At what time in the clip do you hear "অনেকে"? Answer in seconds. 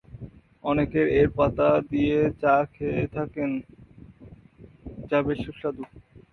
0.63-1.01